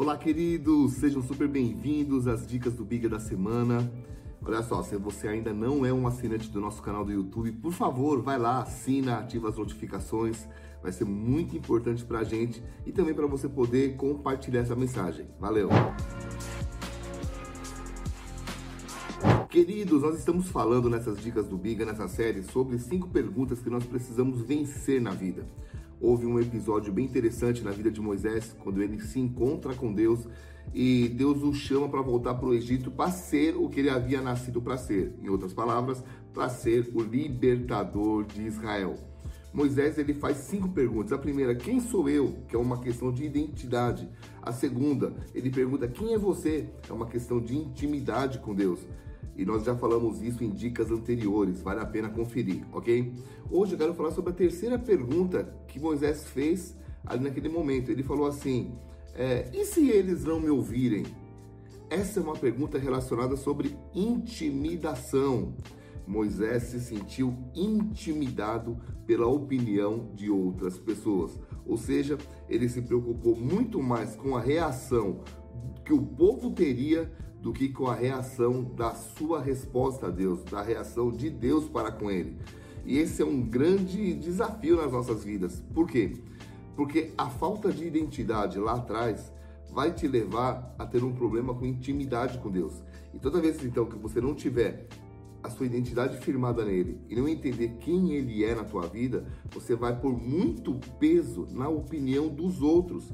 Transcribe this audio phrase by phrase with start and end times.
[0.00, 3.92] Olá, queridos, sejam super bem-vindos às dicas do Biga da semana.
[4.42, 7.70] Olha só, se você ainda não é um assinante do nosso canal do YouTube, por
[7.70, 10.48] favor, vai lá, assina, ativa as notificações.
[10.82, 15.26] Vai ser muito importante para a gente e também para você poder compartilhar essa mensagem.
[15.38, 15.68] Valeu!
[19.50, 23.84] Queridos, nós estamos falando nessas dicas do Biga, nessa série, sobre cinco perguntas que nós
[23.84, 25.46] precisamos vencer na vida.
[26.00, 30.26] Houve um episódio bem interessante na vida de Moisés, quando ele se encontra com Deus
[30.72, 34.22] e Deus o chama para voltar para o Egito para ser o que ele havia
[34.22, 35.14] nascido para ser.
[35.22, 36.02] Em outras palavras,
[36.32, 38.94] para ser o libertador de Israel.
[39.52, 41.12] Moisés ele faz cinco perguntas.
[41.12, 42.36] A primeira, quem sou eu?
[42.48, 44.08] Que é uma questão de identidade.
[44.40, 46.68] A segunda, ele pergunta quem é você?
[46.88, 48.80] É uma questão de intimidade com Deus.
[49.40, 53.10] E nós já falamos isso em dicas anteriores, vale a pena conferir, ok?
[53.50, 56.76] Hoje eu quero falar sobre a terceira pergunta que Moisés fez
[57.06, 57.90] ali naquele momento.
[57.90, 58.74] Ele falou assim:
[59.14, 61.06] é, e se eles não me ouvirem?
[61.88, 65.54] Essa é uma pergunta relacionada sobre intimidação.
[66.06, 71.40] Moisés se sentiu intimidado pela opinião de outras pessoas.
[71.64, 75.20] Ou seja, ele se preocupou muito mais com a reação
[75.82, 77.10] que o povo teria
[77.40, 81.90] do que com a reação da sua resposta a Deus, da reação de Deus para
[81.90, 82.36] com ele.
[82.84, 85.62] E esse é um grande desafio nas nossas vidas.
[85.74, 86.16] Por quê?
[86.76, 89.32] Porque a falta de identidade lá atrás
[89.72, 92.82] vai te levar a ter um problema com intimidade com Deus.
[93.14, 94.86] E toda vez então que você não tiver
[95.42, 99.74] a sua identidade firmada nele e não entender quem ele é na tua vida, você
[99.74, 103.10] vai por muito peso na opinião dos outros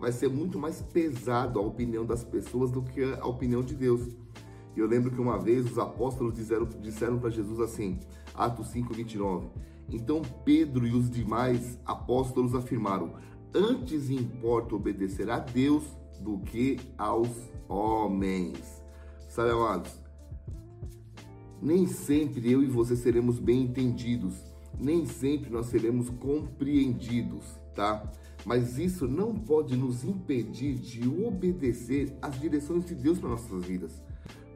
[0.00, 4.08] vai ser muito mais pesado a opinião das pessoas do que a opinião de Deus.
[4.74, 8.00] E eu lembro que uma vez os apóstolos disseram, disseram para Jesus assim,
[8.34, 9.48] Atos 5, 29.
[9.90, 13.12] Então Pedro e os demais apóstolos afirmaram:
[13.54, 15.84] Antes importa obedecer a Deus
[16.20, 17.28] do que aos
[17.68, 18.82] homens.
[19.28, 19.92] Sabe, amados?
[21.60, 24.34] Nem sempre eu e você seremos bem entendidos,
[24.78, 27.44] nem sempre nós seremos compreendidos,
[27.80, 28.02] tá?
[28.44, 34.02] Mas isso não pode nos impedir de obedecer às direções de Deus para nossas vidas.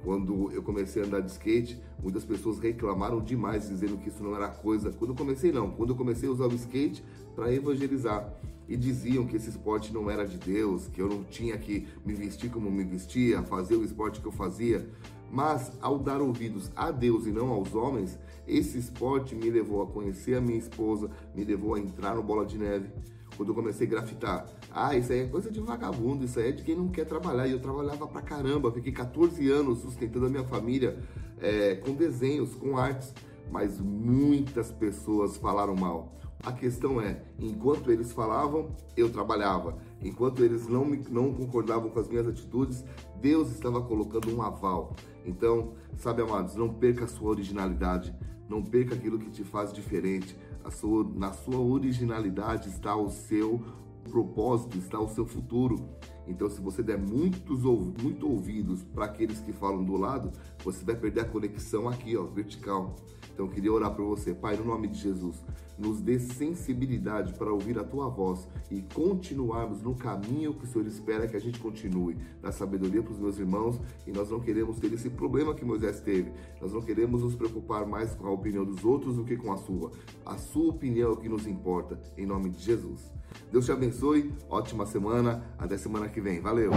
[0.03, 4.37] Quando eu comecei a andar de skate, muitas pessoas reclamaram demais, dizendo que isso não
[4.37, 4.93] era coisa.
[4.93, 5.71] Quando eu comecei, não.
[5.71, 7.03] Quando eu comecei a usar o skate
[7.35, 8.31] para evangelizar.
[8.69, 12.13] E diziam que esse esporte não era de Deus, que eu não tinha que me
[12.13, 14.87] vestir como me vestia, fazer o esporte que eu fazia.
[15.35, 19.87] Mas ao dar ouvidos a Deus e não aos homens, esse esporte me levou a
[19.89, 22.89] conhecer a minha esposa, me levou a entrar no Bola de Neve
[23.37, 24.47] quando eu comecei a grafitar.
[24.71, 27.49] Ah, isso aí é coisa de vagabundo, isso aí é de quem não quer trabalhar.
[27.49, 30.97] E eu trabalhava pra caramba, fiquei 14 anos sustentando a minha família
[31.41, 33.13] é, com desenhos, com artes,
[33.51, 36.15] mas muitas pessoas falaram mal.
[36.43, 39.79] A questão é, enquanto eles falavam, eu trabalhava.
[40.03, 42.85] Enquanto eles não, me, não concordavam com as minhas atitudes,
[43.21, 44.95] Deus estava colocando um aval.
[45.25, 48.15] Então, sabe, amados, não perca a sua originalidade,
[48.49, 50.37] não perca aquilo que te faz diferente
[50.71, 53.63] sua, na sua originalidade está o seu
[54.05, 55.89] propósito, está o seu futuro.
[56.27, 57.63] Então, se você der muitos
[58.03, 60.33] muito ouvidos para aqueles que falam do lado,
[60.65, 62.97] você vai perder a conexão aqui, ó, vertical.
[63.33, 65.45] Então, eu queria orar por você, Pai, no nome de Jesus,
[65.77, 70.87] nos dê sensibilidade para ouvir a tua voz e continuarmos no caminho que o Senhor
[70.87, 72.17] espera que a gente continue.
[72.41, 76.01] Dá sabedoria para os meus irmãos e nós não queremos ter esse problema que Moisés
[76.01, 76.33] teve.
[76.61, 79.57] Nós não queremos nos preocupar mais com a opinião dos outros do que com a
[79.57, 79.91] sua.
[80.25, 83.13] A sua opinião é o que nos importa, em nome de Jesus.
[83.55, 86.41] Deus te abençoe, ótima semana, até semana que vem.
[86.41, 86.73] Valeu!